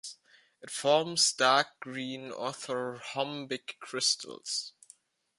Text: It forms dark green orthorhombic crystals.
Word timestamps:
It 0.63 0.71
forms 0.71 1.31
dark 1.33 1.79
green 1.79 2.31
orthorhombic 2.31 3.77
crystals. 3.79 4.73